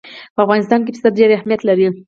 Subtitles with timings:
[0.35, 1.87] په افغانستان کې پسه ډېر اهمیت لري.